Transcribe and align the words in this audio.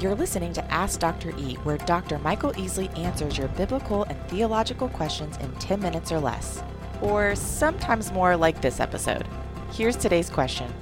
You're 0.00 0.14
listening 0.14 0.52
to 0.52 0.64
Ask 0.72 1.00
Dr. 1.00 1.30
E, 1.36 1.54
where 1.64 1.76
Dr. 1.78 2.20
Michael 2.20 2.52
Easley 2.52 2.96
answers 2.96 3.36
your 3.36 3.48
biblical 3.48 4.04
and 4.04 4.16
theological 4.28 4.88
questions 4.88 5.36
in 5.38 5.52
10 5.56 5.80
minutes 5.80 6.12
or 6.12 6.20
less. 6.20 6.62
Or 7.02 7.34
sometimes 7.34 8.12
more 8.12 8.36
like 8.36 8.62
this 8.62 8.78
episode. 8.78 9.26
Here's 9.72 9.96
today's 9.96 10.30
question. 10.30 10.72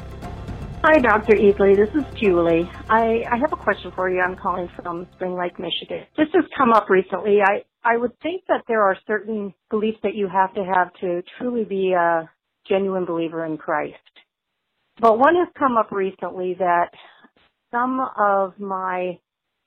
Hi, 0.85 0.99
Dr. 0.99 1.35
Easley. 1.35 1.75
This 1.75 1.89
is 1.95 2.05
Julie. 2.21 2.71
I, 2.91 3.25
I 3.33 3.39
have 3.39 3.55
a 3.55 3.57
question 3.57 3.91
for 3.97 4.11
you. 4.11 4.21
I'm 4.21 4.37
calling 4.37 4.69
from 4.77 5.07
Spring 5.15 5.35
Lake, 5.35 5.59
Michigan. 5.59 6.05
This 6.19 6.29
has 6.35 6.45
come 6.55 6.75
up 6.75 6.91
recently. 6.91 7.39
I, 7.41 7.65
I 7.85 7.97
would 7.97 8.13
think 8.21 8.43
that 8.49 8.65
there 8.69 8.83
are 8.83 8.99
certain 9.07 9.55
beliefs 9.71 9.99
that 10.03 10.15
you 10.15 10.29
have 10.29 10.53
to 10.53 10.63
have 10.63 10.93
to 11.01 11.23
truly 11.39 11.65
be 11.65 11.95
a 11.95 12.29
genuine 12.69 13.07
believer 13.07 13.47
in 13.47 13.57
Christ. 13.57 13.97
But 15.01 15.19
one 15.19 15.35
has 15.37 15.49
come 15.59 15.77
up 15.77 15.91
recently 15.91 16.55
that 16.59 16.91
some 17.71 18.01
of 18.19 18.59
my 18.59 19.19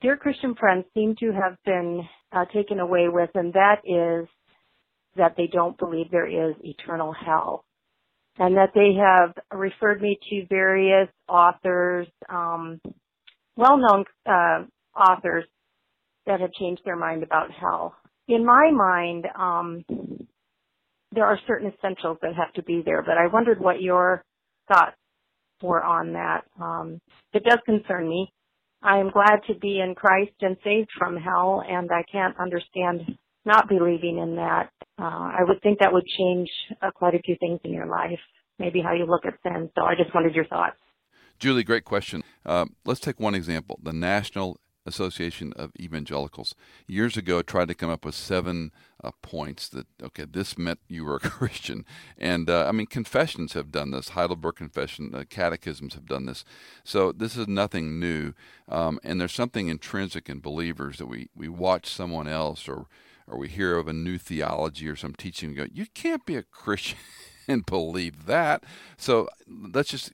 dear 0.02 0.18
Christian 0.18 0.56
friends 0.56 0.86
seem 0.94 1.16
to 1.20 1.32
have 1.32 1.58
been 1.66 2.02
uh, 2.32 2.46
taken 2.54 2.80
away 2.80 3.08
with, 3.10 3.30
and 3.36 3.54
that 3.54 3.82
is 3.86 4.28
that 5.16 5.36
they 5.36 5.48
don't 5.48 5.78
believe 5.78 6.12
there 6.12 6.28
is 6.50 6.56
eternal 6.64 7.14
hell. 7.14 7.66
And 8.38 8.56
that 8.56 8.72
they 8.74 8.94
have 9.00 9.34
referred 9.52 10.02
me 10.02 10.18
to 10.30 10.46
various 10.48 11.10
authors, 11.28 12.08
um, 12.30 12.80
well-known 13.58 14.06
uh, 14.26 14.64
authors 14.98 15.44
that 16.26 16.40
have 16.40 16.54
changed 16.54 16.82
their 16.86 16.96
mind 16.96 17.24
about 17.24 17.52
hell. 17.52 17.96
In 18.30 18.46
my 18.46 18.72
mind, 18.72 19.26
um, 19.36 19.84
there 21.12 21.26
are 21.26 21.40
certain 21.48 21.74
essentials 21.74 22.18
that 22.22 22.36
have 22.36 22.54
to 22.54 22.64
be 22.64 22.82
there, 22.86 23.02
but 23.02 23.18
I 23.18 23.28
wondered 23.28 23.60
what 23.60 23.82
your 23.82 24.24
thoughts 24.70 24.96
were 25.62 25.84
on 25.84 26.14
that. 26.14 26.46
Um, 26.60 27.02
it 27.34 27.44
does 27.44 27.60
concern 27.66 28.08
me. 28.08 28.32
I 28.82 29.00
am 29.00 29.12
glad 29.12 29.42
to 29.48 29.56
be 29.56 29.80
in 29.80 29.94
Christ 29.96 30.32
and 30.42 30.56
saved 30.64 30.90
from 30.98 31.18
hell, 31.18 31.64
and 31.68 31.90
I 31.92 32.04
can't 32.10 32.36
understand 32.40 33.18
not 33.46 33.68
believing 33.68 34.20
in 34.20 34.36
that. 34.36 34.70
Uh, 34.98 35.04
I 35.04 35.40
would 35.42 35.62
think 35.62 35.80
that 35.80 35.92
would 35.92 36.06
change 36.18 36.50
uh, 36.82 36.92
quite 36.92 37.16
a 37.16 37.20
few 37.20 37.36
things 37.40 37.60
in 37.64 37.74
your 37.74 37.88
life, 37.88 38.20
maybe 38.58 38.82
how 38.82 38.94
you 38.94 39.06
look 39.06 39.26
at 39.26 39.34
sin. 39.44 39.70
So 39.76 39.84
I 39.84 39.96
just 39.96 40.14
wanted 40.14 40.36
your 40.36 40.46
thoughts. 40.46 40.78
Julie, 41.40 41.64
great 41.64 41.86
question. 41.86 42.24
Uh, 42.46 42.66
let's 42.86 43.00
take 43.00 43.20
one 43.20 43.36
example 43.36 43.80
the 43.82 43.94
National 43.94 44.58
Association 44.86 45.54
of 45.56 45.72
Evangelicals. 45.80 46.56
Years 46.88 47.18
ago, 47.18 47.42
tried 47.42 47.68
to 47.68 47.76
come 47.76 47.90
up 47.90 48.06
with 48.06 48.16
seven 48.16 48.72
uh, 49.04 49.12
points 49.22 49.70
that, 49.70 49.88
okay, 50.02 50.26
this 50.26 50.58
meant 50.58 50.80
you 50.88 51.06
were 51.06 51.18
a 51.18 51.20
Christian. 51.30 51.86
And 52.18 52.50
uh, 52.50 52.68
I 52.68 52.72
mean, 52.72 52.88
confessions 52.88 53.54
have 53.54 53.72
done 53.72 53.92
this. 53.92 54.10
Heidelberg 54.10 54.56
Confession, 54.56 55.14
uh, 55.14 55.24
catechisms 55.30 55.94
have 55.94 56.06
done 56.06 56.26
this. 56.26 56.44
So 56.84 57.12
this 57.12 57.36
is 57.38 57.48
nothing 57.48 58.00
new. 58.00 58.34
Um, 58.68 59.00
and 59.04 59.20
there's 59.20 59.34
something 59.34 59.68
intrinsic 59.68 60.30
in 60.30 60.40
believers 60.40 60.98
that 60.98 61.08
we, 61.08 61.30
we 61.36 61.48
watch 61.48 61.88
someone 61.88 62.28
else 62.28 62.68
or, 62.68 62.88
or 63.28 63.38
we 63.38 63.48
hear 63.48 63.78
of 63.78 63.88
a 63.88 63.94
new 63.94 64.18
theology 64.18 64.88
or 64.88 64.96
some 64.96 65.14
teaching 65.14 65.50
and 65.50 65.58
go, 65.58 65.66
you 65.72 65.86
can't 65.94 66.26
be 66.26 66.36
a 66.36 66.44
Christian 66.52 66.98
and 67.48 67.66
believe 67.66 68.26
that. 68.26 68.64
So 68.98 69.30
let's 69.48 69.90
just 69.90 70.14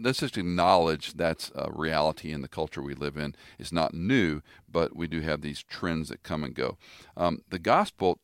let's 0.00 0.20
just 0.20 0.36
acknowledge 0.36 1.14
that's 1.14 1.50
a 1.54 1.70
reality 1.72 2.32
in 2.32 2.42
the 2.42 2.48
culture 2.48 2.82
we 2.82 2.94
live 2.94 3.16
in. 3.16 3.34
It's 3.58 3.72
not 3.72 3.94
new, 3.94 4.42
but 4.70 4.96
we 4.96 5.06
do 5.06 5.20
have 5.20 5.40
these 5.40 5.62
trends 5.62 6.08
that 6.08 6.22
come 6.22 6.44
and 6.44 6.54
go. 6.54 6.76
Um, 7.16 7.42
the 7.48 7.58
gospel, 7.58 8.18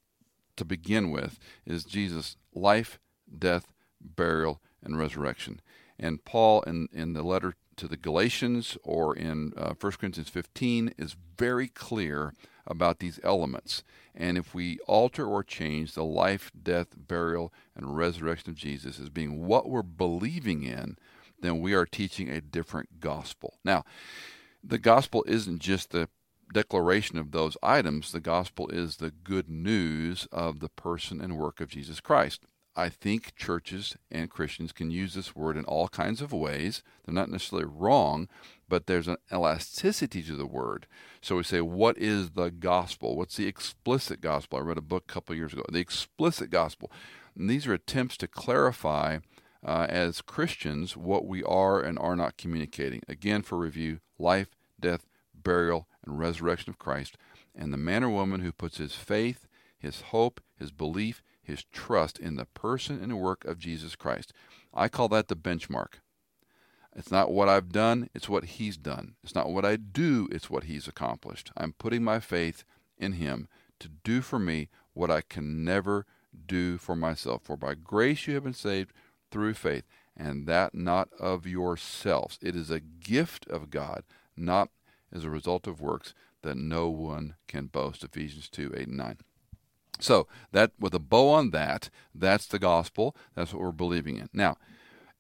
to 0.57 0.65
begin 0.65 1.11
with, 1.11 1.39
is 1.67 1.85
Jesus' 1.85 2.37
life, 2.55 2.99
death, 3.37 3.73
burial, 4.01 4.61
and 4.83 4.99
resurrection. 4.99 5.61
And 5.99 6.25
Paul, 6.25 6.63
in, 6.63 6.89
in 6.93 7.13
the 7.13 7.23
letter 7.23 7.55
to 7.77 7.89
the 7.89 7.97
Galatians 7.97 8.77
or 8.83 9.17
in 9.17 9.53
uh, 9.57 9.75
1 9.81 9.93
Corinthians 9.93 10.29
15, 10.29 10.95
is 10.99 11.17
very 11.37 11.69
clear 11.69 12.35
about 12.67 12.99
these 12.99 13.21
elements. 13.23 13.83
And 14.15 14.39
if 14.39 14.55
we 14.55 14.79
alter 14.87 15.27
or 15.27 15.43
change 15.43 15.93
the 15.93 16.05
life, 16.05 16.51
death, 16.61 16.89
burial, 16.97 17.53
and 17.77 17.97
resurrection 17.97 18.51
of 18.51 18.57
Jesus 18.57 18.99
as 19.01 19.09
being 19.09 19.45
what 19.45 19.69
we're 19.69 19.83
believing 19.83 20.63
in, 20.63 20.97
then 21.45 21.61
we 21.61 21.75
are 21.75 21.87
teaching 21.87 22.29
a 22.29 22.41
different 22.41 23.01
gospel. 23.01 23.59
Now, 23.65 23.85
the 24.63 24.79
gospel 24.79 25.25
isn't 25.27 25.61
just 25.61 25.91
the 25.91 26.09
declaration 26.53 27.19
of 27.19 27.33
those 27.33 27.57
items, 27.63 28.13
the 28.13 28.21
gospel 28.21 28.69
is 28.69 28.97
the 28.97 29.11
good 29.11 29.49
news 29.49 30.27
of 30.31 30.61
the 30.61 30.69
person 30.69 31.21
and 31.21 31.37
work 31.37 31.61
of 31.61 31.69
Jesus 31.69 32.01
Christ. 32.01 32.47
I 32.77 32.89
think 32.89 33.37
churches 33.37 33.97
and 34.11 34.31
Christians 34.31 34.73
can 34.73 34.91
use 34.91 35.15
this 35.15 35.37
word 35.37 35.57
in 35.57 35.65
all 35.65 35.87
kinds 35.89 36.21
of 36.21 36.33
ways. 36.33 36.83
They're 37.05 37.15
not 37.15 37.31
necessarily 37.31 37.69
wrong, 37.71 38.29
but 38.69 38.87
there's 38.87 39.07
an 39.07 39.19
elasticity 39.33 40.23
to 40.25 40.35
the 40.35 40.47
word. 40.47 40.89
So 41.21 41.37
we 41.37 41.45
say, 41.45 41.61
what 41.61 41.97
is 41.99 42.31
the 42.31 42.51
gospel? 42.51 43.17
What's 43.17 43.37
the 43.37 43.47
explicit 43.47 44.21
gospel? 44.21 44.59
I 44.59 44.63
read 44.63 44.79
a 44.79 44.83
book 44.83 45.05
a 45.09 45.13
couple 45.13 45.37
years 45.37 45.53
ago, 45.53 45.63
The 45.71 45.79
Explicit 45.79 46.51
Gospel. 46.51 46.91
And 47.37 47.49
these 47.49 47.67
are 47.69 47.75
attempts 47.75 48.17
to 48.19 48.29
clarify 48.29 49.19
uh, 49.65 49.87
as 49.89 50.21
Christians 50.21 50.97
what 50.97 51.27
we 51.27 51.43
are 51.43 51.81
and 51.81 51.99
are 51.99 52.17
not 52.17 52.37
communicating. 52.37 53.01
Again, 53.09 53.43
for 53.43 53.57
review 53.59 54.01
life, 54.19 54.55
death, 54.79 55.07
burial, 55.35 55.89
and 56.05 56.19
resurrection 56.19 56.71
of 56.71 56.79
Christ, 56.79 57.17
and 57.55 57.73
the 57.73 57.79
man 57.79 58.05
or 58.05 58.11
woman 58.11 58.41
who 58.41 58.53
puts 58.53 58.79
his 58.79 58.95
faith, 58.95 59.47
his 59.79 60.03
hope, 60.03 60.41
his 60.59 60.71
belief, 60.71 61.23
his 61.43 61.65
trust 61.73 62.19
in 62.19 62.37
the 62.37 62.47
person 62.47 63.03
and 63.03 63.21
work 63.21 63.45
of 63.45 63.59
Jesus 63.59 63.97
Christ. 63.97 64.33
I 64.73 64.89
call 64.89 65.09
that 65.11 65.29
the 65.29 65.37
benchmark. 65.37 66.01
It's 66.97 67.11
not 67.11 67.33
what 67.33 67.49
I've 67.49 67.71
done, 67.71 68.09
it's 68.15 68.29
what 68.29 68.45
he's 68.45 68.77
done. 68.77 69.17
It's 69.23 69.35
not 69.35 69.51
what 69.51 69.65
I 69.65 69.77
do, 69.77 70.29
it's 70.31 70.49
what 70.49 70.65
he's 70.65 70.87
accomplished. 70.87 71.51
I'm 71.57 71.73
putting 71.73 72.05
my 72.05 72.21
faith 72.21 72.65
in 72.97 73.15
him 73.15 73.49
to 73.81 73.89
do 73.89 74.23
for 74.23 74.39
me 74.39 74.69
what 74.93 75.11
I 75.11 75.21
can 75.21 75.65
never 75.65 76.07
do 76.47 76.79
for 76.79 76.95
myself. 76.95 77.43
For 77.45 77.57
by 77.57 77.75
grace 77.75 78.27
you 78.27 78.35
have 78.35 78.45
been 78.45 78.55
saved 78.55 78.93
through 79.35 79.53
faith, 79.53 79.83
and 80.17 80.47
that 80.47 80.77
not 80.77 81.09
of 81.19 81.45
yourselves. 81.45 82.39
It 82.41 82.55
is 82.55 82.71
a 82.71 82.79
gift 82.79 83.49
of 83.49 83.69
God, 83.69 84.05
not 84.37 84.69
as 85.13 85.25
a 85.25 85.29
result 85.29 85.67
of 85.67 85.81
works, 85.81 86.15
that 86.43 86.57
no 86.57 86.89
one 86.89 87.35
can 87.49 87.67
boast. 87.67 88.05
Ephesians 88.05 88.49
2 88.49 88.75
8 88.77 88.87
and 88.87 88.97
9. 88.97 89.19
So, 89.99 90.29
that 90.53 90.71
with 90.79 90.95
a 90.95 91.01
bow 91.01 91.31
on 91.31 91.51
that, 91.51 91.91
that's 92.15 92.47
the 92.47 92.61
gospel. 92.61 93.17
That's 93.35 93.53
what 93.53 93.61
we're 93.61 93.73
believing 93.73 94.19
in. 94.19 94.29
Now, 94.33 94.57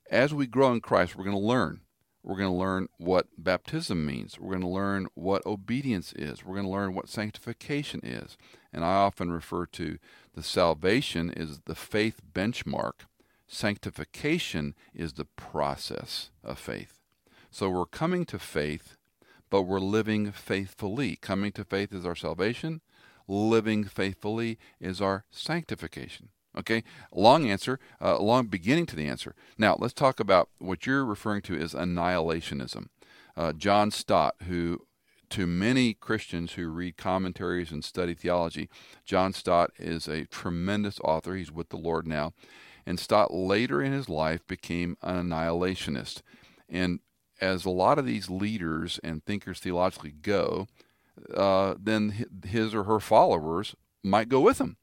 as 0.08 0.32
we 0.32 0.46
grow 0.46 0.72
in 0.72 0.80
Christ, 0.80 1.16
we're 1.16 1.24
going 1.24 1.36
to 1.36 1.42
learn. 1.42 1.80
We're 2.22 2.38
going 2.38 2.52
to 2.52 2.56
learn 2.56 2.88
what 2.98 3.26
baptism 3.36 4.06
means. 4.06 4.38
We're 4.38 4.50
going 4.50 4.60
to 4.60 4.68
learn 4.68 5.08
what 5.14 5.44
obedience 5.44 6.12
is. 6.12 6.44
We're 6.44 6.54
going 6.54 6.66
to 6.66 6.72
learn 6.72 6.94
what 6.94 7.08
sanctification 7.08 8.00
is. 8.04 8.36
And 8.72 8.84
I 8.84 8.94
often 8.94 9.32
refer 9.32 9.66
to 9.66 9.98
the 10.34 10.42
salvation 10.44 11.30
is 11.30 11.62
the 11.66 11.74
faith 11.74 12.20
benchmark 12.32 13.06
Sanctification 13.46 14.74
is 14.94 15.14
the 15.14 15.26
process 15.36 16.30
of 16.42 16.58
faith. 16.58 17.00
So 17.50 17.70
we're 17.70 17.86
coming 17.86 18.24
to 18.26 18.38
faith, 18.38 18.96
but 19.50 19.62
we're 19.62 19.80
living 19.80 20.32
faithfully. 20.32 21.16
Coming 21.16 21.52
to 21.52 21.64
faith 21.64 21.92
is 21.92 22.04
our 22.04 22.16
salvation. 22.16 22.80
Living 23.28 23.84
faithfully 23.84 24.58
is 24.80 25.00
our 25.00 25.24
sanctification. 25.30 26.30
Okay, 26.56 26.84
long 27.12 27.48
answer, 27.48 27.80
uh, 28.00 28.18
long 28.18 28.46
beginning 28.46 28.86
to 28.86 28.96
the 28.96 29.08
answer. 29.08 29.34
Now 29.58 29.76
let's 29.78 29.94
talk 29.94 30.20
about 30.20 30.50
what 30.58 30.86
you're 30.86 31.04
referring 31.04 31.42
to 31.42 31.58
as 31.58 31.74
annihilationism. 31.74 32.88
Uh, 33.36 33.52
John 33.52 33.90
Stott, 33.90 34.36
who 34.46 34.86
to 35.30 35.46
many 35.46 35.94
Christians 35.94 36.52
who 36.52 36.68
read 36.68 36.96
commentaries 36.96 37.72
and 37.72 37.84
study 37.84 38.14
theology, 38.14 38.68
John 39.04 39.32
Stott 39.32 39.72
is 39.78 40.06
a 40.06 40.26
tremendous 40.26 41.00
author. 41.00 41.34
He's 41.34 41.50
with 41.50 41.70
the 41.70 41.76
Lord 41.76 42.06
now 42.06 42.32
and 42.86 42.98
Stott 42.98 43.32
later 43.32 43.82
in 43.82 43.92
his 43.92 44.08
life 44.08 44.46
became 44.46 44.96
an 45.02 45.16
annihilationist. 45.16 46.22
And 46.68 47.00
as 47.40 47.64
a 47.64 47.70
lot 47.70 47.98
of 47.98 48.06
these 48.06 48.30
leaders 48.30 49.00
and 49.02 49.24
thinkers 49.24 49.60
theologically 49.60 50.12
go, 50.12 50.68
uh, 51.34 51.74
then 51.78 52.26
his 52.44 52.74
or 52.74 52.84
her 52.84 53.00
followers 53.00 53.74
might 54.02 54.28
go 54.28 54.40
with 54.40 54.60
him. 54.60 54.76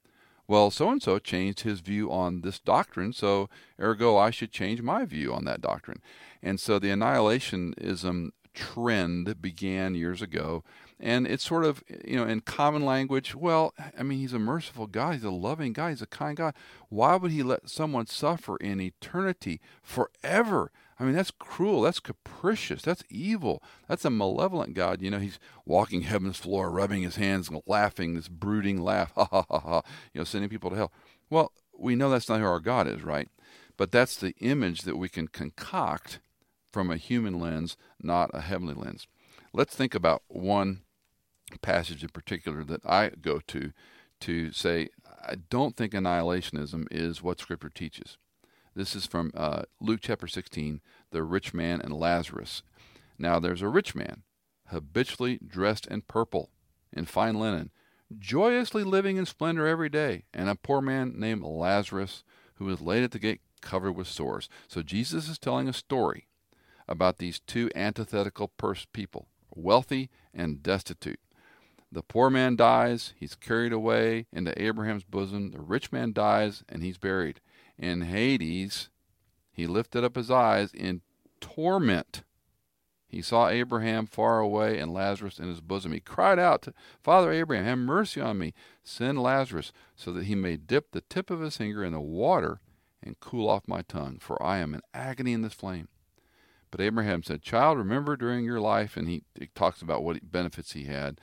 Well, 0.47 0.69
so 0.69 0.89
and 0.89 1.01
so 1.01 1.17
changed 1.17 1.61
his 1.61 1.79
view 1.79 2.11
on 2.11 2.41
this 2.41 2.59
doctrine, 2.59 3.13
so 3.13 3.49
ergo 3.79 4.17
I 4.17 4.31
should 4.31 4.51
change 4.51 4.81
my 4.81 5.05
view 5.05 5.33
on 5.33 5.45
that 5.45 5.61
doctrine. 5.61 6.01
And 6.43 6.59
so 6.59 6.77
the 6.77 6.89
annihilationism 6.89 8.31
trend 8.53 9.41
began 9.41 9.95
years 9.95 10.21
ago 10.21 10.63
and 11.01 11.25
it's 11.25 11.43
sort 11.43 11.65
of, 11.65 11.83
you 12.05 12.15
know, 12.15 12.25
in 12.25 12.41
common 12.41 12.85
language, 12.85 13.33
well, 13.33 13.73
I 13.97 14.03
mean, 14.03 14.19
he's 14.19 14.33
a 14.33 14.39
merciful 14.39 14.85
God. 14.85 15.15
He's 15.15 15.23
a 15.23 15.31
loving 15.31 15.73
God. 15.73 15.89
He's 15.89 16.01
a 16.03 16.07
kind 16.07 16.37
God. 16.37 16.53
Why 16.89 17.15
would 17.15 17.31
he 17.31 17.41
let 17.41 17.69
someone 17.69 18.05
suffer 18.05 18.55
in 18.57 18.79
eternity 18.79 19.59
forever? 19.81 20.71
I 20.99 21.03
mean, 21.03 21.15
that's 21.15 21.31
cruel. 21.31 21.81
That's 21.81 21.99
capricious. 21.99 22.83
That's 22.83 23.03
evil. 23.09 23.63
That's 23.87 24.05
a 24.05 24.11
malevolent 24.11 24.75
God. 24.75 25.01
You 25.01 25.09
know, 25.09 25.17
he's 25.17 25.39
walking 25.65 26.01
heaven's 26.01 26.37
floor, 26.37 26.69
rubbing 26.69 27.01
his 27.01 27.15
hands 27.15 27.49
and 27.49 27.59
laughing, 27.65 28.13
this 28.13 28.27
brooding 28.27 28.79
laugh, 28.79 29.11
ha 29.15 29.27
ha 29.31 29.43
ha 29.49 29.59
ha, 29.59 29.81
you 30.13 30.21
know, 30.21 30.25
sending 30.25 30.51
people 30.51 30.69
to 30.69 30.75
hell. 30.75 30.91
Well, 31.31 31.51
we 31.75 31.95
know 31.95 32.11
that's 32.11 32.29
not 32.29 32.39
who 32.39 32.45
our 32.45 32.59
God 32.59 32.87
is, 32.87 33.03
right? 33.03 33.27
But 33.75 33.91
that's 33.91 34.15
the 34.15 34.35
image 34.39 34.83
that 34.83 34.97
we 34.97 35.09
can 35.09 35.27
concoct 35.27 36.19
from 36.71 36.89
a 36.89 36.97
human 36.97 37.39
lens, 37.39 37.77
not 38.01 38.31
a 38.33 38.41
heavenly 38.41 38.73
lens. 38.73 39.07
let's 39.53 39.75
think 39.75 39.93
about 39.93 40.23
one 40.27 40.81
passage 41.61 42.03
in 42.03 42.09
particular 42.09 42.63
that 42.63 42.85
I 42.85 43.09
go 43.09 43.41
to 43.47 43.73
to 44.21 44.51
say 44.51 44.89
I 45.23 45.35
don't 45.49 45.75
think 45.75 45.93
annihilationism 45.93 46.87
is 46.89 47.21
what 47.21 47.39
Scripture 47.39 47.69
teaches. 47.69 48.17
This 48.73 48.95
is 48.95 49.05
from 49.05 49.31
uh, 49.35 49.63
Luke 49.81 49.99
chapter 50.01 50.27
16, 50.27 50.81
the 51.11 51.23
rich 51.23 51.53
man 51.53 51.81
and 51.81 51.93
Lazarus. 51.93 52.63
Now 53.19 53.39
there's 53.39 53.61
a 53.61 53.67
rich 53.67 53.93
man, 53.93 54.23
habitually 54.67 55.39
dressed 55.45 55.85
in 55.87 56.01
purple, 56.03 56.51
in 56.93 57.05
fine 57.05 57.39
linen, 57.39 57.71
joyously 58.17 58.83
living 58.83 59.17
in 59.17 59.25
splendor 59.25 59.67
every 59.67 59.89
day, 59.89 60.23
and 60.33 60.49
a 60.49 60.55
poor 60.55 60.81
man 60.81 61.15
named 61.17 61.43
Lazarus, 61.43 62.23
who 62.55 62.65
was 62.65 62.81
laid 62.81 63.03
at 63.03 63.11
the 63.11 63.19
gate 63.19 63.41
covered 63.61 63.93
with 63.93 64.07
sores. 64.07 64.49
So 64.67 64.81
Jesus 64.81 65.27
is 65.27 65.37
telling 65.37 65.67
a 65.67 65.73
story 65.73 66.27
about 66.87 67.17
these 67.17 67.39
two 67.39 67.69
antithetical 67.75 68.49
pers- 68.57 68.87
people, 68.93 69.27
wealthy 69.53 70.09
and 70.33 70.63
destitute. 70.63 71.19
The 71.91 72.03
poor 72.03 72.29
man 72.29 72.55
dies, 72.55 73.13
he's 73.17 73.35
carried 73.35 73.73
away 73.73 74.27
into 74.31 74.59
Abraham's 74.61 75.03
bosom. 75.03 75.51
The 75.51 75.59
rich 75.59 75.91
man 75.91 76.13
dies, 76.13 76.63
and 76.69 76.83
he's 76.83 76.97
buried. 76.97 77.41
In 77.77 78.01
Hades, 78.01 78.89
he 79.51 79.67
lifted 79.67 80.03
up 80.03 80.15
his 80.15 80.31
eyes 80.31 80.71
in 80.73 81.01
torment. 81.41 82.23
He 83.09 83.21
saw 83.21 83.49
Abraham 83.49 84.05
far 84.05 84.39
away 84.39 84.79
and 84.79 84.93
Lazarus 84.93 85.37
in 85.37 85.49
his 85.49 85.59
bosom. 85.59 85.91
He 85.91 85.99
cried 85.99 86.39
out, 86.39 86.61
to, 86.61 86.73
Father 87.03 87.29
Abraham, 87.33 87.65
have 87.65 87.77
mercy 87.77 88.21
on 88.21 88.37
me. 88.37 88.53
Send 88.85 89.21
Lazarus 89.21 89.73
so 89.97 90.13
that 90.13 90.23
he 90.23 90.35
may 90.35 90.55
dip 90.55 90.91
the 90.91 91.01
tip 91.01 91.29
of 91.29 91.41
his 91.41 91.57
finger 91.57 91.83
in 91.83 91.91
the 91.91 91.99
water 91.99 92.61
and 93.03 93.19
cool 93.19 93.49
off 93.49 93.67
my 93.67 93.81
tongue, 93.81 94.17
for 94.21 94.41
I 94.41 94.59
am 94.59 94.73
in 94.73 94.81
agony 94.93 95.33
in 95.33 95.41
this 95.41 95.53
flame. 95.53 95.89
But 96.71 96.81
Abraham 96.81 97.21
said, 97.21 97.41
Child, 97.41 97.77
remember 97.77 98.15
during 98.15 98.45
your 98.45 98.61
life, 98.61 98.95
and 98.95 99.07
he, 99.07 99.23
talks 99.53 99.81
about 99.81 100.03
what 100.03 100.31
benefits 100.31 100.71
he 100.71 100.85
had. 100.85 101.19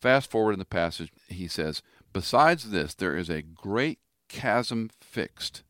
Fast 0.00 0.30
forward 0.30 0.54
in 0.54 0.58
the 0.58 0.64
passage, 0.64 1.12
he 1.28 1.46
says, 1.46 1.82
Besides 2.12 2.70
this, 2.70 2.94
there 2.94 3.16
is 3.16 3.28
a 3.28 3.42
great 3.42 3.98
chasm 4.28 4.90
fixed, 5.00 5.62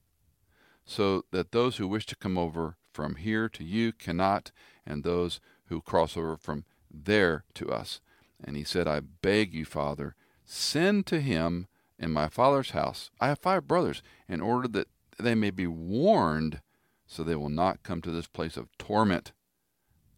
so 0.84 1.24
that 1.32 1.52
those 1.52 1.76
who 1.76 1.88
wish 1.88 2.06
to 2.06 2.16
come 2.16 2.38
over 2.38 2.76
from 2.92 3.16
here 3.16 3.48
to 3.48 3.64
you 3.64 3.92
cannot, 3.92 4.52
and 4.86 5.02
those 5.02 5.40
who 5.66 5.80
cross 5.80 6.16
over 6.16 6.36
from 6.36 6.64
there 6.90 7.44
to 7.54 7.70
us. 7.70 8.00
And 8.42 8.56
he 8.56 8.64
said, 8.64 8.86
I 8.86 9.00
beg 9.00 9.52
you, 9.52 9.64
Father, 9.64 10.14
send 10.44 11.06
to 11.06 11.20
him 11.20 11.66
in 11.98 12.12
my 12.12 12.28
father's 12.28 12.70
house. 12.70 13.10
I 13.20 13.28
have 13.28 13.40
five 13.40 13.66
brothers, 13.66 14.02
in 14.28 14.40
order 14.40 14.68
that 14.68 14.88
they 15.18 15.34
may 15.34 15.50
be 15.50 15.66
warned, 15.66 16.60
so 17.08 17.24
they 17.24 17.34
will 17.34 17.48
not 17.48 17.82
come 17.82 18.00
to 18.02 18.12
this 18.12 18.28
place 18.28 18.56
of 18.56 18.68
torment. 18.78 19.32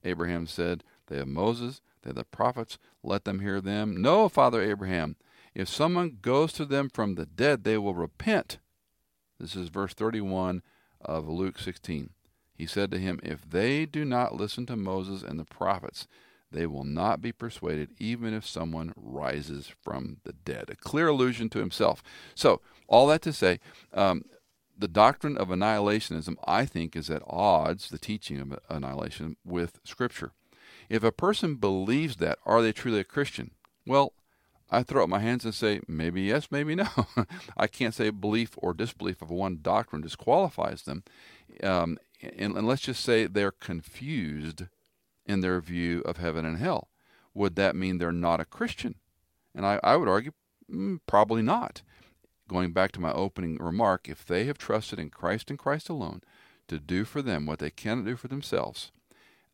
Abraham 0.05 0.47
said, 0.47 0.85
They 1.07 1.17
have 1.17 1.29
Moses 1.29 1.81
they 2.03 2.09
have 2.09 2.17
the 2.17 2.25
prophets. 2.25 2.79
Let 3.03 3.25
them 3.25 3.41
hear 3.41 3.61
them. 3.61 4.01
No, 4.01 4.29
Father 4.29 4.63
Abraham, 4.63 5.17
if 5.55 5.69
someone 5.69 6.19
goes 6.23 6.53
to 6.55 6.65
them 6.65 6.89
from 6.89 7.15
the 7.15 7.27
dead, 7.27 7.65
they 7.65 7.77
will 7.77 7.95
repent. 7.95 8.59
This 9.39 9.57
is 9.57 9.69
verse 9.69 9.95
31 9.95 10.63
of 11.01 11.29
Luke 11.29 11.59
16. 11.59 12.11
He 12.55 12.67
said 12.67 12.91
to 12.91 12.99
him, 12.99 13.21
If 13.23 13.49
they 13.49 13.87
do 13.87 14.05
not 14.05 14.35
listen 14.35 14.67
to 14.67 14.77
Moses 14.77 15.23
and 15.23 15.39
the 15.39 15.45
prophets, 15.45 16.07
they 16.53 16.67
will 16.67 16.85
not 16.85 17.21
be 17.21 17.33
persuaded, 17.33 17.91
even 17.99 18.35
if 18.35 18.47
someone 18.47 18.93
rises 18.97 19.73
from 19.83 20.19
the 20.25 20.33
dead. 20.33 20.65
A 20.69 20.77
clear 20.77 21.09
allusion 21.09 21.49
to 21.51 21.59
himself. 21.59 22.03
So, 22.35 22.61
all 22.89 23.07
that 23.07 23.23
to 23.23 23.33
say, 23.33 23.61
um, 23.95 24.25
the 24.81 24.89
doctrine 24.89 25.37
of 25.37 25.49
annihilationism, 25.49 26.37
I 26.47 26.65
think, 26.65 26.97
is 26.97 27.11
at 27.11 27.23
odds, 27.27 27.91
the 27.91 27.99
teaching 27.99 28.41
of 28.41 28.59
annihilation, 28.69 29.37
with 29.45 29.79
Scripture. 29.85 30.33
If 30.89 31.05
a 31.05 31.13
person 31.13 31.57
believes 31.57 32.17
that, 32.17 32.39
are 32.45 32.63
they 32.63 32.73
truly 32.73 33.01
a 33.01 33.05
Christian? 33.05 33.53
Well, 33.87 34.13
I 34.71 34.83
throw 34.83 35.05
up 35.05 35.09
my 35.09 35.19
hands 35.19 35.45
and 35.45 35.55
say, 35.55 35.81
maybe 35.87 36.23
yes, 36.23 36.49
maybe 36.51 36.75
no. 36.75 36.89
I 37.57 37.67
can't 37.67 37.95
say 37.95 38.11
belief 38.11 38.53
or 38.57 38.73
disbelief 38.73 39.21
of 39.21 39.31
one 39.31 39.59
doctrine 39.61 40.03
disqualifies 40.03 40.83
them. 40.83 41.05
Um, 41.63 41.99
and, 42.23 42.57
and 42.57 42.67
let's 42.67 42.83
just 42.83 43.05
say 43.05 43.27
they're 43.27 43.51
confused 43.51 44.65
in 45.27 45.41
their 45.41 45.61
view 45.61 46.01
of 46.03 46.17
heaven 46.17 46.45
and 46.45 46.59
hell. 46.59 46.89
Would 47.35 47.57
that 47.57 47.77
mean 47.77 47.99
they're 47.99 48.13
not 48.13 48.41
a 48.41 48.45
Christian? 48.45 48.97
And 49.55 49.67
I, 49.67 49.81
I 49.83 49.97
would 49.97 50.09
argue, 50.09 50.33
mm, 50.73 51.01
probably 51.07 51.43
not. 51.43 51.83
Going 52.51 52.73
back 52.73 52.91
to 52.93 53.01
my 53.01 53.13
opening 53.13 53.59
remark, 53.59 54.09
if 54.09 54.27
they 54.27 54.43
have 54.47 54.59
trusted 54.59 54.99
in 54.99 55.11
Christ 55.11 55.51
and 55.51 55.59
Christ 55.59 55.89
alone 55.89 56.21
to 56.67 56.81
do 56.81 57.05
for 57.05 57.23
them 57.23 57.47
what 57.47 57.61
they 57.61 57.71
cannot 57.71 58.07
do 58.07 58.17
for 58.17 58.27
themselves, 58.27 58.91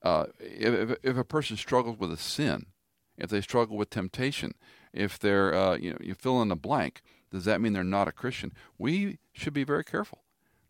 uh, 0.03 0.25
if, 0.41 0.97
if 1.03 1.15
a 1.19 1.23
person 1.23 1.59
struggles 1.59 1.99
with 1.99 2.11
a 2.11 2.17
sin, 2.17 2.65
if 3.19 3.29
they 3.29 3.43
struggle 3.43 3.77
with 3.77 3.91
temptation, 3.91 4.55
if 4.95 5.19
they're, 5.19 5.55
uh, 5.55 5.77
you 5.77 5.91
know, 5.91 5.99
you 6.01 6.15
fill 6.15 6.41
in 6.41 6.49
the 6.49 6.57
blank, 6.57 7.03
does 7.31 7.45
that 7.45 7.61
mean 7.61 7.75
they're 7.75 7.85
not 7.85 8.09
a 8.09 8.13
Christian? 8.13 8.55
We 8.79 9.19
should 9.35 9.53
be 9.53 9.65
very 9.65 9.85
careful 9.85 10.23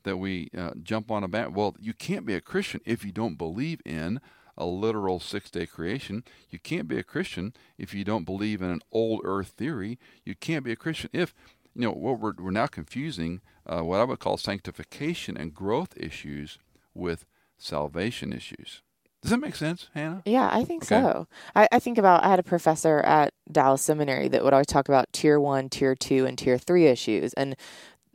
that 0.02 0.16
we 0.16 0.50
uh, 0.58 0.72
jump 0.82 1.12
on 1.12 1.22
a 1.22 1.28
band. 1.28 1.54
Well, 1.54 1.76
you 1.78 1.94
can't 1.94 2.26
be 2.26 2.34
a 2.34 2.40
Christian 2.40 2.80
if 2.84 3.04
you 3.04 3.12
don't 3.12 3.38
believe 3.38 3.80
in 3.84 4.20
a 4.58 4.66
literal 4.66 5.20
six 5.20 5.50
day 5.50 5.66
creation. 5.66 6.24
You 6.50 6.58
can't 6.58 6.88
be 6.88 6.98
a 6.98 7.02
Christian 7.02 7.52
if 7.78 7.94
you 7.94 8.04
don't 8.04 8.24
believe 8.24 8.62
in 8.62 8.70
an 8.70 8.80
old 8.90 9.20
earth 9.24 9.54
theory. 9.56 9.98
You 10.24 10.34
can't 10.34 10.64
be 10.64 10.72
a 10.72 10.76
Christian 10.76 11.10
if, 11.12 11.34
you 11.76 11.82
know, 11.82 11.92
what 11.92 12.18
we're, 12.20 12.32
we're 12.38 12.50
now 12.50 12.66
confusing 12.66 13.40
uh, 13.66 13.80
what 13.82 14.00
I 14.00 14.04
would 14.04 14.18
call 14.18 14.36
sanctification 14.36 15.36
and 15.36 15.54
growth 15.54 15.94
issues 15.96 16.58
with 16.94 17.26
salvation 17.58 18.32
issues. 18.32 18.82
Does 19.22 19.30
that 19.30 19.38
make 19.38 19.56
sense, 19.56 19.88
Hannah? 19.94 20.22
Yeah, 20.24 20.48
I 20.52 20.62
think 20.64 20.84
Okay. 20.84 21.00
so. 21.00 21.26
I, 21.54 21.66
I 21.72 21.78
think 21.78 21.98
about 21.98 22.24
I 22.24 22.28
had 22.28 22.38
a 22.38 22.44
professor 22.44 23.00
at 23.00 23.32
Dallas 23.50 23.82
Seminary 23.82 24.28
that 24.28 24.44
would 24.44 24.52
always 24.52 24.66
talk 24.66 24.88
about 24.88 25.12
tier 25.12 25.40
one, 25.40 25.68
tier 25.68 25.94
two, 25.94 26.26
and 26.26 26.38
tier 26.38 26.58
three 26.58 26.86
issues. 26.86 27.32
And 27.34 27.56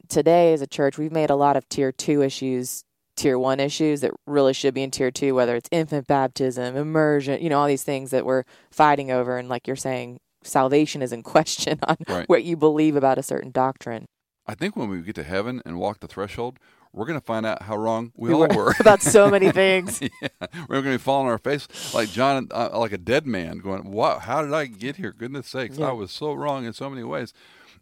today, 0.08 0.54
as 0.54 0.62
a 0.62 0.68
church, 0.68 0.98
we've 0.98 1.12
made 1.12 1.30
a 1.30 1.36
lot 1.36 1.58
of 1.58 1.68
tier 1.69 1.92
two 1.92 2.22
issues 2.22 2.84
tier 3.18 3.38
one 3.38 3.60
issues 3.60 4.02
that 4.02 4.12
really 4.25 4.54
should 4.54 4.74
be 4.74 4.81
in 4.84 4.90
tier 4.90 5.12
two, 5.12 5.36
whether 5.36 5.56
it's 5.56 5.68
infant 5.72 6.08
baptism, 6.08 6.78
immersion, 6.78 7.42
you 7.42 7.50
know, 7.50 7.60
all 7.60 7.68
these 7.68 7.84
things 7.84 8.10
that 8.12 8.25
we're 8.25 8.44
fighting 8.72 9.12
over. 9.12 9.38
And 9.38 9.50
like 9.50 9.68
you're 9.68 9.75
saying, 9.75 10.19
salvation 10.44 11.02
is 11.02 11.12
in 11.12 11.24
question 11.36 11.80
on 11.84 11.98
Right. 12.08 12.28
what 12.30 12.44
you 12.44 12.56
believe 12.58 12.96
about 12.96 13.18
a 13.18 13.24
certain 13.24 13.52
doctrine. 13.52 14.06
I 14.48 14.56
think 14.56 14.76
when 14.76 14.90
we 14.90 15.02
get 15.02 15.16
to 15.16 15.24
heaven 15.24 15.62
and 15.66 15.78
walk 15.80 16.00
the 16.00 16.08
threshold, 16.08 16.58
we're 16.94 17.06
going 17.06 17.20
to 17.20 17.26
find 17.26 17.46
out 17.46 17.62
how 17.64 17.78
wrong 17.78 18.12
we, 18.18 18.30
We 18.30 18.34
all 18.36 18.48
were- 18.48 18.56
were. 18.66 18.74
about 18.80 19.02
so 19.02 19.30
many 19.30 19.52
things. 19.64 20.02
yeah, 20.02 20.28
we're 20.68 20.82
going 20.82 20.86
to 20.86 20.92
be 20.92 20.98
falling 20.98 21.28
on 21.28 21.32
our 21.32 21.38
face 21.38 21.68
like 21.94 22.10
John, 22.10 22.48
uh, 22.52 22.70
like 22.78 22.92
a 22.92 22.98
dead 22.98 23.26
man, 23.26 23.60
going, 23.60 23.92
"What? 23.92 24.22
How 24.24 24.42
did 24.42 24.54
I 24.54 24.66
get 24.66 24.98
here? 24.98 25.13
Goodness 25.13 25.48
sakes, 25.48 25.77
Yeah. 25.77 25.89
I 25.89 25.92
was 25.94 26.12
so 26.12 26.34
wrong 26.34 26.65
in 26.65 26.74
so 26.74 26.89
many 26.89 27.04
ways." 27.04 27.34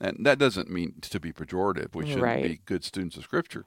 And 0.01 0.25
that 0.25 0.37
doesn't 0.37 0.69
mean 0.69 0.93
to 1.01 1.19
be 1.19 1.33
pejorative. 1.33 1.93
We 1.95 2.05
shouldn't 2.05 2.21
Right. 2.23 2.43
be 2.43 2.59
good 2.65 2.83
students 2.85 3.17
of 3.17 3.23
Scripture, 3.23 3.65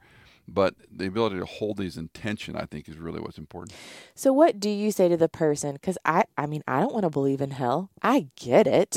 but 0.52 0.74
the 0.90 1.06
ability 1.06 1.38
to 1.38 1.46
hold 1.46 1.78
these 1.78 1.96
in 1.96 2.08
tension, 2.08 2.56
I 2.56 2.66
think, 2.66 2.88
is 2.88 2.98
really 2.98 3.20
what's 3.20 3.38
important. 3.38 3.76
So 4.14 4.32
what 4.32 4.60
do 4.60 4.68
you 4.68 4.92
say 4.92 5.08
to 5.08 5.16
the 5.16 5.28
person? 5.28 5.72
Because 5.72 5.98
I, 6.04 6.24
I 6.36 6.46
mean, 6.46 6.62
I 6.68 6.80
don't 6.80 6.92
want 6.92 7.04
to 7.04 7.10
believe 7.10 7.40
in 7.40 7.52
hell. 7.52 7.90
I 8.02 8.28
get 8.36 8.66
it. 8.66 8.96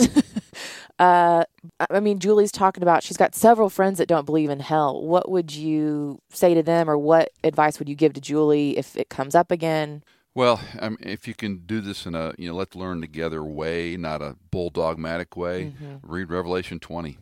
uh, 1.00 1.43
I 1.79 1.85
I 1.89 2.00
mean, 2.01 2.19
Julie's 2.19 2.51
talking 2.51 2.83
about 2.83 3.03
she's 3.03 3.17
got 3.17 3.35
several 3.35 3.69
friends 3.69 3.97
that 4.00 4.07
don't 4.07 4.25
believe 4.25 4.50
in 4.50 4.59
hell. 4.59 5.01
What 5.01 5.31
would 5.31 5.55
you 5.55 6.19
say 6.29 6.53
to 6.53 6.62
them, 6.62 6.89
or 6.89 6.97
what 6.97 7.31
advice 7.43 7.79
would 7.79 7.88
you 7.88 7.95
give 7.95 8.13
to 8.13 8.21
Julie 8.21 8.77
if 8.77 8.97
it 8.97 9.09
comes 9.09 9.33
up 9.33 9.50
again? 9.50 10.03
Well, 10.33 10.59
um, 10.79 10.97
if 11.00 11.27
you 11.27 11.33
can 11.33 11.59
do 11.65 11.79
this 11.79 12.05
in 12.05 12.13
a 12.13 12.33
you 12.38 12.50
know 12.50 12.55
let's 12.55 12.75
learn 12.75 13.00
together 13.00 13.43
way, 13.43 13.95
not 13.95 14.21
a 14.21 14.35
bulldogmatic 14.51 15.38
way, 15.38 15.74
read 16.03 16.29
Revelation 16.29 16.79
twenty, 16.79 17.17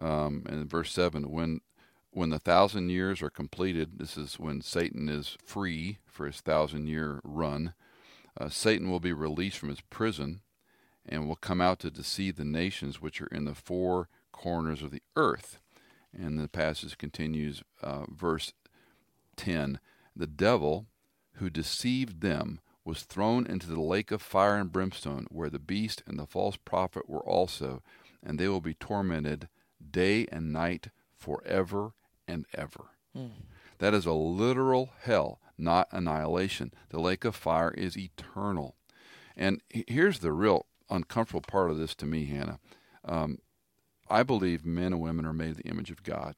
um, 0.00 0.44
and 0.48 0.70
verse 0.70 0.92
seven. 0.92 1.30
When 1.30 1.60
when 2.12 2.28
the 2.28 2.38
thousand 2.38 2.90
years 2.90 3.22
are 3.22 3.30
completed, 3.30 3.98
this 3.98 4.16
is 4.16 4.38
when 4.38 4.60
Satan 4.60 5.08
is 5.08 5.36
free 5.44 5.98
for 6.06 6.26
his 6.26 6.40
thousand 6.40 6.86
year 6.86 7.20
run. 7.24 7.74
Uh, 8.38 8.48
Satan 8.48 8.90
will 8.90 9.00
be 9.00 9.12
released 9.12 9.58
from 9.58 9.70
his 9.70 9.80
prison, 9.80 10.42
and 11.06 11.26
will 11.26 11.36
come 11.36 11.60
out 11.60 11.78
to 11.80 11.90
deceive 11.90 12.36
the 12.36 12.44
nations 12.44 13.00
which 13.00 13.20
are 13.20 13.26
in 13.28 13.44
the 13.44 13.54
four 13.54 14.08
corners 14.30 14.82
of 14.82 14.90
the 14.90 15.02
earth. 15.16 15.58
And 16.12 16.38
the 16.38 16.48
passage 16.48 16.98
continues, 16.98 17.62
uh, 17.82 18.04
verse 18.08 18.52
ten. 19.36 19.80
The 20.14 20.26
devil 20.26 20.86
who 21.36 21.48
deceived 21.48 22.20
them 22.20 22.60
was 22.84 23.04
thrown 23.04 23.46
into 23.46 23.68
the 23.68 23.80
lake 23.80 24.10
of 24.10 24.20
fire 24.20 24.56
and 24.56 24.70
brimstone, 24.70 25.26
where 25.30 25.48
the 25.48 25.58
beast 25.58 26.02
and 26.06 26.18
the 26.18 26.26
false 26.26 26.56
prophet 26.56 27.08
were 27.08 27.24
also, 27.24 27.82
and 28.22 28.38
they 28.38 28.48
will 28.48 28.60
be 28.60 28.74
tormented 28.74 29.48
day 29.90 30.26
and 30.30 30.52
night 30.52 30.88
forever 31.16 31.94
and 32.26 32.46
ever. 32.54 32.90
That 33.78 33.94
is 33.94 34.06
a 34.06 34.12
literal 34.12 34.90
hell, 35.02 35.40
not 35.58 35.88
annihilation. 35.90 36.72
The 36.90 37.00
lake 37.00 37.24
of 37.24 37.34
fire 37.36 37.70
is 37.70 37.96
eternal. 37.96 38.76
And 39.36 39.60
here's 39.68 40.20
the 40.20 40.32
real 40.32 40.66
uncomfortable 40.88 41.42
part 41.42 41.70
of 41.70 41.78
this 41.78 41.94
to 41.96 42.06
me, 42.06 42.26
Hannah. 42.26 42.58
Um, 43.04 43.38
I 44.08 44.22
believe 44.22 44.64
men 44.64 44.92
and 44.92 45.00
women 45.00 45.26
are 45.26 45.32
made 45.32 45.48
in 45.48 45.54
the 45.54 45.68
image 45.68 45.90
of 45.90 46.02
God, 46.02 46.34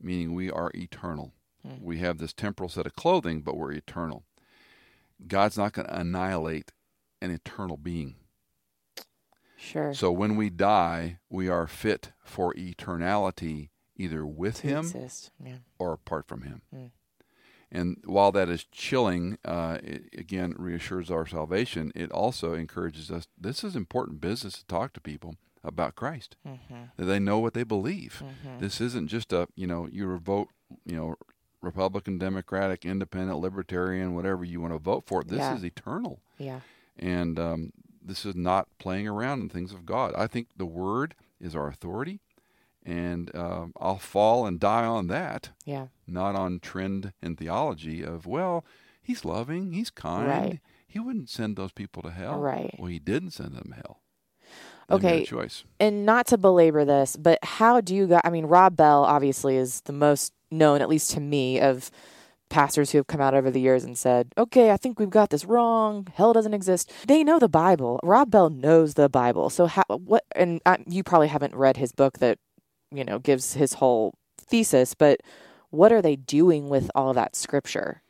meaning 0.00 0.34
we 0.34 0.50
are 0.50 0.70
eternal. 0.74 1.32
We 1.80 1.98
have 1.98 2.18
this 2.18 2.32
temporal 2.32 2.68
set 2.68 2.86
of 2.86 2.94
clothing, 2.94 3.40
but 3.40 3.56
we're 3.56 3.72
eternal. 3.72 4.24
God's 5.26 5.58
not 5.58 5.72
going 5.72 5.88
to 5.88 6.00
annihilate 6.00 6.70
an 7.20 7.32
eternal 7.32 7.76
being. 7.76 8.14
Sure. 9.56 9.92
So 9.92 10.12
when 10.12 10.36
we 10.36 10.48
die, 10.50 11.18
we 11.28 11.48
are 11.48 11.66
fit 11.66 12.12
for 12.24 12.54
eternality, 12.54 13.70
either 13.96 14.24
with 14.26 14.60
To 14.60 14.66
Him. 14.68 14.92
Yeah. 15.44 15.56
or 15.78 15.92
apart 15.92 16.26
from 16.26 16.42
Him. 16.42 16.62
Mm. 16.74 16.90
And 17.72 17.96
while 18.04 18.30
that 18.32 18.48
is 18.48 18.64
chilling, 18.64 19.38
uh, 19.44 19.78
it 19.82 20.04
again 20.16 20.54
reassures 20.56 21.10
our 21.10 21.26
salvation. 21.26 21.90
It 21.96 22.10
also 22.12 22.54
encourages 22.54 23.10
us. 23.10 23.26
This 23.36 23.64
is 23.64 23.74
important 23.74 24.20
business 24.20 24.58
to 24.58 24.66
talk 24.66 24.92
to 24.94 25.00
people 25.00 25.34
about 25.64 25.96
Christ. 25.96 26.36
Mm-hmm. 26.46 26.74
That 26.96 27.04
they 27.06 27.18
know 27.18 27.40
what 27.40 27.54
they 27.54 27.64
believe. 27.64 28.22
Mm-hmm. 28.24 28.60
This 28.60 28.80
isn't 28.80 29.08
just 29.08 29.32
a 29.32 29.48
you 29.56 29.66
know 29.66 29.88
you 29.90 30.16
vote 30.18 30.48
you 30.84 30.94
know 30.96 31.16
Republican, 31.60 32.18
Democratic, 32.18 32.84
Independent, 32.84 33.40
Libertarian, 33.40 34.14
whatever 34.14 34.44
you 34.44 34.60
want 34.60 34.72
to 34.72 34.78
vote 34.78 35.04
for. 35.06 35.24
This 35.24 35.38
Yeah. 35.38 35.56
is 35.56 35.64
eternal, 35.64 36.20
Yeah. 36.38 36.60
and 36.96 37.36
um, 37.40 37.72
this 38.00 38.24
is 38.24 38.36
not 38.36 38.68
playing 38.78 39.08
around 39.08 39.40
in 39.40 39.48
things 39.48 39.72
of 39.72 39.84
God. 39.84 40.14
I 40.16 40.28
think 40.28 40.48
the 40.56 40.66
Word 40.66 41.16
is 41.40 41.56
our 41.56 41.66
authority, 41.66 42.20
and 42.86 43.34
um 43.36 43.72
I'll 43.80 43.98
fall 43.98 44.46
and 44.46 44.58
die 44.60 44.84
on 44.86 45.08
that, 45.08 45.50
Yeah. 45.64 45.88
not 46.06 46.34
on 46.36 46.60
trend 46.60 47.12
and 47.20 47.36
theology 47.36 48.02
of 48.02 48.26
well, 48.26 48.64
He's 49.02 49.24
loving, 49.24 49.72
He's 49.72 49.90
kind, 49.90 50.28
Right. 50.28 50.60
He 50.88 50.98
wouldn't 51.00 51.28
send 51.28 51.56
those 51.56 51.72
people 51.72 52.02
to 52.02 52.10
hell. 52.10 52.38
Right. 52.38 52.74
Well, 52.78 52.88
He 52.88 52.98
didn't 52.98 53.32
send 53.32 53.52
them 53.54 53.70
to 53.70 53.74
hell. 53.74 54.00
They 54.88 54.94
Okay. 54.96 55.24
choice. 55.24 55.64
and 55.80 56.06
not 56.06 56.26
to 56.28 56.38
belabor 56.38 56.84
this, 56.84 57.16
but 57.16 57.38
how 57.42 57.80
do 57.80 57.94
you 57.94 58.06
guys? 58.06 58.20
I 58.24 58.30
mean, 58.30 58.46
Rob 58.46 58.76
Bell 58.76 59.04
obviously 59.04 59.56
is 59.56 59.80
the 59.82 59.92
most 59.92 60.32
known, 60.50 60.80
at 60.80 60.88
least 60.88 61.10
to 61.12 61.20
me, 61.20 61.60
of 61.60 61.90
pastors 62.48 62.92
who 62.92 62.98
have 62.98 63.08
come 63.08 63.20
out 63.20 63.34
over 63.34 63.50
the 63.50 63.60
years 63.60 63.82
and 63.82 63.98
said, 63.98 64.32
"Okay, 64.38 64.70
I 64.70 64.76
think 64.76 65.00
we've 65.00 65.10
got 65.10 65.30
this 65.30 65.44
wrong. 65.44 66.06
Hell 66.14 66.32
doesn't 66.32 66.54
exist." 66.54 66.92
They 67.08 67.24
know 67.24 67.40
the 67.40 67.48
Bible. 67.48 67.98
Rob 68.04 68.30
Bell 68.30 68.48
knows 68.48 68.94
the 68.94 69.08
Bible. 69.08 69.50
So 69.50 69.66
how? 69.66 69.82
What? 69.88 70.24
And 70.36 70.60
uh, 70.64 70.76
you 70.86 71.02
probably 71.02 71.28
haven't 71.28 71.56
read 71.56 71.76
his 71.78 71.90
book 71.90 72.18
that 72.20 72.38
you 72.92 73.04
know 73.04 73.18
gives 73.18 73.54
his 73.54 73.74
whole 73.74 74.14
thesis, 74.38 74.94
but 74.94 75.20
what 75.70 75.92
are 75.92 76.02
they 76.02 76.16
doing 76.16 76.68
with 76.68 76.90
all 76.94 77.12
that 77.14 77.34
scripture? 77.36 78.02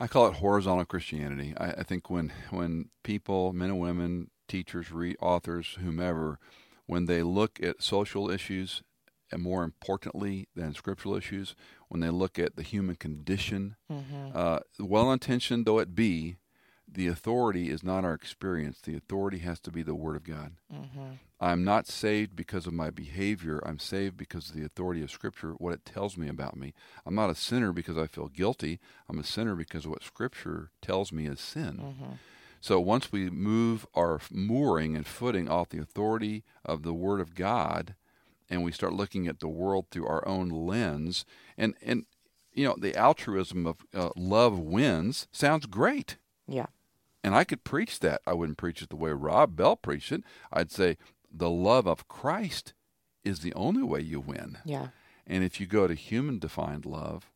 I 0.00 0.06
call 0.06 0.26
it 0.28 0.34
horizontal 0.34 0.84
Christianity. 0.84 1.54
I, 1.56 1.70
I 1.72 1.82
think 1.82 2.08
when 2.10 2.32
when 2.50 2.90
people, 3.02 3.52
men 3.52 3.70
and 3.70 3.80
women, 3.80 4.30
teachers, 4.46 4.92
re- 4.92 5.16
authors, 5.20 5.76
whomever, 5.82 6.38
when 6.86 7.06
they 7.06 7.22
look 7.22 7.58
at 7.62 7.82
social 7.82 8.30
issues, 8.30 8.82
and 9.30 9.42
more 9.42 9.62
importantly 9.64 10.48
than 10.54 10.72
scriptural 10.72 11.14
issues, 11.16 11.54
when 11.88 12.00
they 12.00 12.10
look 12.10 12.38
at 12.38 12.56
the 12.56 12.62
human 12.62 12.96
condition, 12.96 13.76
Mm-hmm. 13.92 14.30
uh, 14.34 14.60
well-intentioned 14.78 15.66
though 15.66 15.78
it 15.80 15.94
be, 15.94 16.36
the 16.90 17.06
authority 17.06 17.70
is 17.70 17.84
not 17.84 18.04
our 18.04 18.14
experience. 18.14 18.80
The 18.80 18.96
authority 18.96 19.38
has 19.38 19.60
to 19.60 19.70
be 19.70 19.82
the 19.82 19.94
Word 19.94 20.16
of 20.16 20.24
God. 20.24 20.52
Mm-hmm. 20.72 21.12
I'm 21.40 21.64
not 21.64 21.86
saved 21.86 22.34
because 22.34 22.66
of 22.66 22.72
my 22.72 22.90
behavior. 22.90 23.62
I'm 23.64 23.78
saved 23.78 24.16
because 24.16 24.48
of 24.48 24.56
the 24.56 24.64
authority 24.64 25.02
of 25.02 25.10
Scripture, 25.10 25.52
what 25.52 25.74
it 25.74 25.84
tells 25.84 26.16
me 26.16 26.28
about 26.28 26.56
me. 26.56 26.74
I'm 27.06 27.14
not 27.14 27.30
a 27.30 27.34
sinner 27.34 27.72
because 27.72 27.96
I 27.96 28.06
feel 28.06 28.28
guilty. 28.28 28.80
I'm 29.08 29.18
a 29.18 29.24
sinner 29.24 29.54
because 29.54 29.84
of 29.84 29.92
what 29.92 30.02
Scripture 30.02 30.70
tells 30.82 31.12
me 31.12 31.26
is 31.26 31.40
sin. 31.40 31.80
Mm-hmm. 31.80 32.12
So 32.60 32.80
once 32.80 33.12
we 33.12 33.30
move 33.30 33.86
our 33.94 34.20
mooring 34.32 34.96
and 34.96 35.06
footing 35.06 35.48
off 35.48 35.68
the 35.68 35.78
authority 35.78 36.42
of 36.64 36.82
the 36.82 36.94
Word 36.94 37.20
of 37.20 37.34
God, 37.34 37.94
and 38.50 38.64
we 38.64 38.72
start 38.72 38.94
looking 38.94 39.28
at 39.28 39.40
the 39.40 39.48
world 39.48 39.86
through 39.90 40.06
our 40.06 40.26
own 40.26 40.48
lens, 40.48 41.24
and 41.56 41.74
and 41.82 42.06
you 42.52 42.66
know 42.66 42.74
the 42.76 42.96
altruism 42.96 43.66
of 43.66 43.84
uh, 43.94 44.10
love 44.16 44.58
wins 44.58 45.28
sounds 45.30 45.66
great. 45.66 46.16
Yeah. 46.48 46.66
And 47.22 47.34
I 47.34 47.44
could 47.44 47.64
preach 47.64 48.00
that. 48.00 48.22
I 48.26 48.34
wouldn't 48.34 48.58
preach 48.58 48.82
it 48.82 48.90
the 48.90 48.96
way 48.96 49.10
Rob 49.10 49.56
Bell 49.56 49.76
preached 49.76 50.12
it. 50.12 50.22
I'd 50.52 50.70
say 50.70 50.96
the 51.32 51.50
love 51.50 51.86
of 51.86 52.08
Christ 52.08 52.74
is 53.24 53.40
the 53.40 53.54
only 53.54 53.82
way 53.82 54.00
you 54.00 54.20
win. 54.20 54.58
Yeah. 54.64 54.88
And 55.26 55.44
if 55.44 55.60
you 55.60 55.66
go 55.66 55.86
to 55.86 55.94
human 55.94 56.38
defined 56.38 56.86
love, 56.86 57.30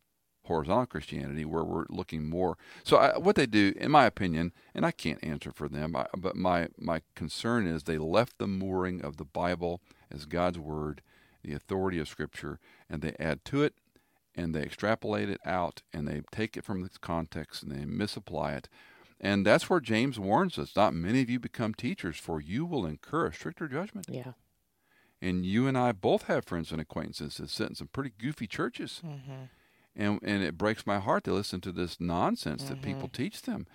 horizontal 0.44 0.86
Christianity, 0.86 1.44
where 1.44 1.64
we're 1.64 1.86
looking 1.88 2.28
more. 2.28 2.56
So, 2.84 2.96
I, 2.96 3.18
what 3.18 3.36
they 3.36 3.46
do, 3.46 3.74
in 3.76 3.90
my 3.90 4.06
opinion, 4.06 4.52
and 4.74 4.84
I 4.84 4.90
can't 4.90 5.22
answer 5.22 5.52
for 5.52 5.68
them, 5.68 5.94
I, 5.94 6.06
but 6.16 6.36
my, 6.36 6.68
my 6.78 7.02
concern 7.14 7.66
is 7.66 7.84
they 7.84 7.98
left 7.98 8.38
the 8.38 8.48
mooring 8.48 9.02
of 9.02 9.18
the 9.18 9.24
Bible 9.24 9.80
as 10.10 10.26
God's 10.26 10.58
Word, 10.58 11.02
the 11.44 11.52
authority 11.52 11.98
of 11.98 12.08
Scripture, 12.08 12.58
and 12.88 13.02
they 13.02 13.14
add 13.20 13.44
to 13.46 13.62
it 13.62 13.74
and 14.34 14.54
they 14.54 14.62
extrapolate 14.62 15.28
it 15.28 15.40
out 15.44 15.82
and 15.92 16.08
they 16.08 16.22
take 16.30 16.56
it 16.56 16.64
from 16.64 16.84
its 16.84 16.96
context 16.98 17.62
and 17.62 17.72
they 17.72 17.84
misapply 17.84 18.52
it. 18.52 18.68
And 19.24 19.46
that's 19.46 19.70
where 19.70 19.78
James 19.80 20.18
warns 20.18 20.58
us 20.58 20.74
not 20.74 20.94
many 20.94 21.22
of 21.22 21.30
you 21.30 21.38
become 21.38 21.74
teachers, 21.74 22.16
for 22.16 22.40
you 22.40 22.66
will 22.66 22.84
incur 22.84 23.26
a 23.28 23.32
stricter 23.32 23.68
judgment. 23.68 24.06
Yeah. 24.10 24.32
And 25.20 25.46
you 25.46 25.68
and 25.68 25.78
I 25.78 25.92
both 25.92 26.24
have 26.24 26.44
friends 26.44 26.72
and 26.72 26.80
acquaintances 26.80 27.36
that 27.36 27.48
sit 27.50 27.68
in 27.68 27.74
some 27.76 27.86
pretty 27.88 28.12
goofy 28.18 28.48
churches. 28.48 29.00
Mm-hmm. 29.06 29.44
And, 29.94 30.18
and 30.24 30.42
it 30.42 30.58
breaks 30.58 30.86
my 30.86 30.98
heart 30.98 31.22
to 31.24 31.32
listen 31.34 31.60
to 31.60 31.70
this 31.72 32.00
nonsense 32.00 32.64
that 32.64 32.80
Mm-hmm. 32.80 32.84
people 32.94 33.08
teach 33.08 33.42
them. 33.42 33.66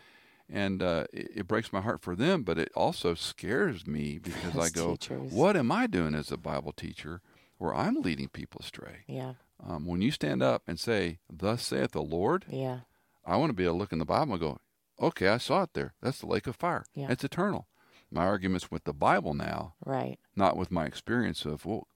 And 0.50 0.82
uh, 0.84 1.06
it, 1.13 1.32
it 1.36 1.48
breaks 1.48 1.72
my 1.72 1.80
heart 1.82 2.01
for 2.01 2.16
them, 2.16 2.44
but 2.44 2.58
it 2.58 2.70
also 2.75 3.13
scares 3.13 3.86
me 3.88 4.18
because 4.18 4.58
I 4.58 4.70
go, 4.70 4.96
teachers. 4.96 5.32
What 5.32 5.56
am 5.56 5.72
I 5.72 5.88
doing 5.88 6.16
as 6.16 6.32
a 6.32 6.38
Bible 6.38 6.74
teacher 6.74 7.22
where 7.58 7.74
I'm 7.75 8.01
leading 8.01 8.27
people 8.30 8.60
astray? 8.62 9.04
Yeah. 9.08 9.34
Um, 9.66 9.86
when 9.86 10.01
you 10.01 10.12
stand 10.12 10.42
up 10.44 10.63
and 10.68 10.77
say, 10.80 11.20
Thus 11.32 11.63
saith 11.66 11.92
the 11.92 12.01
Lord, 12.01 12.46
Yeah. 12.50 12.80
I 13.25 13.36
want 13.38 13.50
to 13.50 13.54
be 13.54 13.63
able 13.66 13.75
to 13.75 13.80
look 13.80 13.92
in 13.94 14.00
the 14.00 14.06
Bible 14.06 14.34
and 14.34 14.42
go, 14.42 14.58
okay, 15.00 15.27
I 15.30 15.38
saw 15.38 15.63
it 15.63 15.74
there. 15.74 15.94
That's 16.01 16.20
the 16.20 16.27
lake 16.27 16.48
of 16.48 16.56
fire. 16.56 16.86
Yeah. 16.94 17.08
It's 17.10 17.24
eternal. 17.24 17.68
My 18.12 18.25
argument's 18.25 18.72
with 18.72 18.86
the 18.86 18.94
Bible 18.94 19.34
now, 19.34 19.74
Right. 19.86 20.18
not 20.36 20.56
with 20.56 20.72
my 20.72 20.86
experience 20.86 21.44
of, 21.46 21.66
well, 21.66 21.88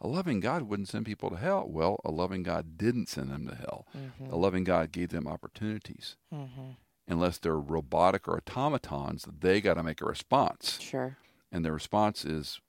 a 0.00 0.08
loving 0.08 0.40
God 0.40 0.62
wouldn't 0.62 0.88
send 0.88 1.04
people 1.06 1.28
to 1.30 1.36
hell. 1.36 1.66
Well, 1.68 2.00
a 2.04 2.10
loving 2.10 2.42
God 2.42 2.78
didn't 2.78 3.08
send 3.08 3.30
them 3.30 3.46
to 3.48 3.54
hell. 3.54 3.86
Mm-hmm. 3.96 4.32
A 4.32 4.36
loving 4.36 4.64
God 4.64 4.92
gave 4.92 5.08
them 5.10 5.26
opportunities. 5.26 6.16
Mm-hmm. 6.32 6.70
Unless 7.08 7.38
they're 7.38 7.58
robotic 7.58 8.28
or 8.28 8.36
automatons, 8.38 9.26
they 9.40 9.60
got 9.60 9.74
to 9.74 9.82
make 9.82 10.00
a 10.00 10.06
response. 10.06 10.78
Sure. 10.80 11.16
And 11.50 11.64
the 11.64 11.72
response 11.72 12.24
is 12.24 12.60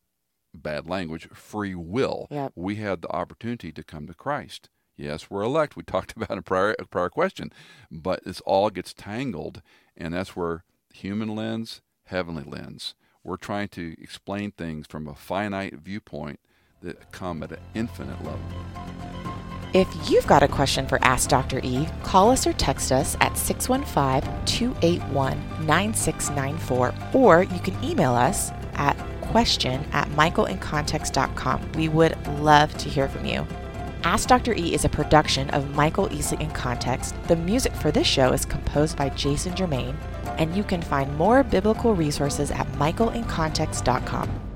bad 0.54 0.90
language, 0.90 1.28
free 1.34 1.76
will. 1.76 2.28
Yep. 2.32 2.54
We 2.56 2.76
had 2.78 3.02
the 3.02 3.10
opportunity 3.12 3.72
to 3.74 3.84
come 3.84 4.08
to 4.08 4.14
Christ. 4.14 4.70
Yes, 5.00 5.30
we're 5.30 5.44
elect. 5.44 5.78
We 5.78 5.84
talked 5.88 6.16
about 6.16 6.38
a 6.38 6.42
prior, 6.42 6.76
a 6.78 6.86
prior 6.86 7.10
question, 7.10 7.52
but 7.90 8.26
this 8.26 8.42
all 8.42 8.70
gets 8.70 8.94
tangled, 8.94 9.62
and 9.96 10.14
that's 10.14 10.36
where 10.36 10.66
human 10.94 11.36
lens, 11.36 11.82
heavenly 12.06 12.44
lens. 12.44 12.96
We're 13.24 13.38
trying 13.38 13.70
to 13.70 13.96
explain 14.02 14.52
things 14.52 14.88
from 14.88 15.08
a 15.08 15.16
finite 15.16 15.76
viewpoint 15.76 16.40
that 16.82 17.12
come 17.12 17.44
at 17.44 17.52
an 17.52 17.60
infinite 17.74 18.24
level. 18.24 18.42
If 19.74 19.88
you've 20.10 20.26
got 20.26 20.42
a 20.42 20.48
question 20.48 20.88
for 20.88 20.98
Ask 21.04 21.30
Dr. 21.30 21.60
E, 21.64 21.88
call 22.04 22.32
us 22.32 22.48
or 22.48 22.54
text 22.54 22.92
us 22.92 23.16
at 23.22 23.38
615 23.38 24.46
281 24.46 25.38
9694, 25.66 26.94
or 27.14 27.44
you 27.44 27.60
can 27.60 27.82
email 27.84 28.16
us 28.16 28.52
at 28.74 28.98
question 29.22 29.86
at 29.92 30.10
michaelincontext.com. 30.10 31.72
We 31.74 31.88
would 31.88 32.18
love 32.40 32.76
to 32.80 32.90
hear 32.90 33.08
from 33.08 33.26
you. 33.26 33.46
Ask 34.04 34.30
Dr. 34.30 34.54
E 34.54 34.74
is 34.74 34.86
a 34.86 34.90
production 34.90 35.50
of 35.50 35.76
Michael 35.76 36.08
Easley 36.08 36.40
in 36.40 36.50
Context. 36.52 37.16
The 37.28 37.36
music 37.36 37.74
for 37.74 37.92
this 37.92 38.08
show 38.08 38.32
is 38.32 38.46
composed 38.46 38.98
by 38.98 39.10
Jason 39.10 39.56
Germain, 39.56 39.98
and 40.38 40.56
you 40.56 40.64
can 40.64 40.82
find 40.82 41.16
more 41.18 41.44
biblical 41.44 41.94
resources 41.94 42.50
at 42.50 42.66
michaelincontext.com. 42.74 44.49